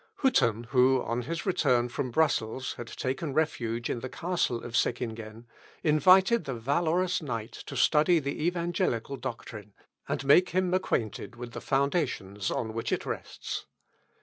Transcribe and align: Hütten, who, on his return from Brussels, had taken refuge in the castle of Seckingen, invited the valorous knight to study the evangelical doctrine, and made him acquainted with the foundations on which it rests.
Hütten, 0.23 0.65
who, 0.69 0.99
on 1.03 1.21
his 1.21 1.45
return 1.45 1.87
from 1.87 2.09
Brussels, 2.09 2.73
had 2.73 2.87
taken 2.87 3.35
refuge 3.35 3.87
in 3.87 3.99
the 3.99 4.09
castle 4.09 4.63
of 4.63 4.73
Seckingen, 4.75 5.45
invited 5.83 6.45
the 6.45 6.55
valorous 6.55 7.21
knight 7.21 7.51
to 7.67 7.77
study 7.77 8.17
the 8.17 8.43
evangelical 8.47 9.15
doctrine, 9.15 9.75
and 10.09 10.25
made 10.25 10.49
him 10.49 10.73
acquainted 10.73 11.35
with 11.35 11.51
the 11.51 11.61
foundations 11.61 12.49
on 12.49 12.73
which 12.73 12.91
it 12.91 13.05
rests. 13.05 13.67